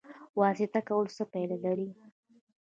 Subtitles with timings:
[0.39, 1.89] واسطه کول څه پایله لري؟